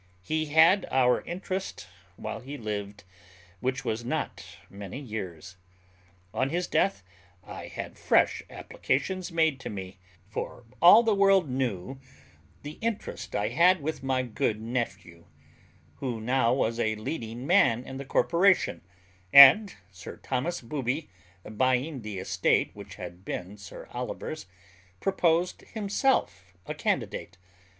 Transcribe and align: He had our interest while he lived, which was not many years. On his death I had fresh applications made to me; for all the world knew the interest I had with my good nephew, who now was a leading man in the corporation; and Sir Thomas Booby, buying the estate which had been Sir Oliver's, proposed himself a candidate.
He 0.23 0.45
had 0.47 0.87
our 0.89 1.21
interest 1.27 1.87
while 2.15 2.39
he 2.39 2.57
lived, 2.57 3.03
which 3.59 3.85
was 3.85 4.03
not 4.03 4.43
many 4.67 4.97
years. 4.99 5.57
On 6.33 6.49
his 6.49 6.65
death 6.65 7.03
I 7.43 7.67
had 7.67 7.99
fresh 7.99 8.41
applications 8.49 9.31
made 9.31 9.59
to 9.59 9.69
me; 9.69 9.99
for 10.27 10.65
all 10.81 11.03
the 11.03 11.13
world 11.13 11.51
knew 11.51 11.99
the 12.63 12.79
interest 12.81 13.35
I 13.35 13.49
had 13.49 13.79
with 13.83 14.01
my 14.01 14.23
good 14.23 14.59
nephew, 14.59 15.27
who 15.97 16.19
now 16.19 16.51
was 16.51 16.79
a 16.79 16.95
leading 16.95 17.45
man 17.45 17.83
in 17.83 17.97
the 17.97 18.03
corporation; 18.05 18.81
and 19.31 19.75
Sir 19.91 20.17
Thomas 20.17 20.61
Booby, 20.61 21.11
buying 21.47 22.01
the 22.01 22.17
estate 22.17 22.71
which 22.73 22.95
had 22.95 23.23
been 23.23 23.55
Sir 23.55 23.87
Oliver's, 23.91 24.47
proposed 24.99 25.61
himself 25.61 26.55
a 26.65 26.73
candidate. 26.73 27.37